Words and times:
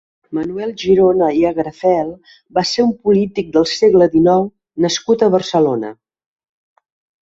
Manuel 0.35 0.71
Girona 0.83 1.27
i 1.41 1.45
Agrafel 1.49 2.09
va 2.59 2.65
ser 2.71 2.87
un 2.87 2.91
polític 3.05 3.55
del 3.59 3.71
segle 3.77 4.11
dinou 4.19 4.51
nascut 4.89 5.27
a 5.31 5.35
Barcelona. 5.41 5.97